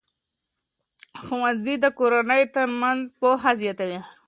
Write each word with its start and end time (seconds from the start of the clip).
ښوونځي 1.23 1.75
د 1.83 1.85
کورنیو 1.97 2.51
ترمنځ 2.55 3.01
پوهه 3.19 3.51
زیاتوي. 3.61 3.99